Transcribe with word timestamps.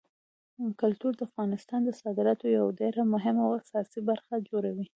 کلتور 0.81 1.13
د 1.17 1.21
افغانستان 1.29 1.79
د 1.85 1.89
صادراتو 2.01 2.45
یوه 2.57 2.71
ډېره 2.81 3.01
مهمه 3.13 3.43
او 3.47 3.53
اساسي 3.61 3.99
برخه 4.09 4.33
جوړوي. 4.49 4.85